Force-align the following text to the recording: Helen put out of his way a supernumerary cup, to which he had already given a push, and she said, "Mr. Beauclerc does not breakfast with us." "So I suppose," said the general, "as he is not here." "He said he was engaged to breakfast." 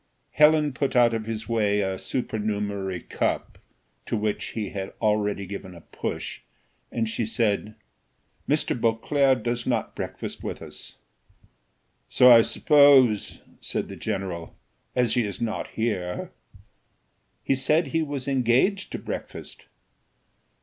Helen 0.31 0.73
put 0.73 0.95
out 0.95 1.13
of 1.13 1.27
his 1.27 1.47
way 1.47 1.81
a 1.81 1.99
supernumerary 1.99 3.01
cup, 3.01 3.59
to 4.07 4.17
which 4.17 4.45
he 4.57 4.69
had 4.69 4.93
already 4.99 5.45
given 5.45 5.75
a 5.75 5.81
push, 5.81 6.39
and 6.91 7.07
she 7.07 7.23
said, 7.23 7.75
"Mr. 8.49 8.75
Beauclerc 8.75 9.43
does 9.43 9.67
not 9.67 9.95
breakfast 9.95 10.41
with 10.43 10.59
us." 10.59 10.95
"So 12.09 12.31
I 12.31 12.41
suppose," 12.41 13.41
said 13.59 13.89
the 13.89 13.95
general, 13.95 14.55
"as 14.95 15.13
he 15.13 15.23
is 15.23 15.39
not 15.39 15.67
here." 15.67 16.31
"He 17.43 17.53
said 17.53 17.89
he 17.89 18.01
was 18.01 18.27
engaged 18.27 18.91
to 18.93 18.97
breakfast." 18.97 19.65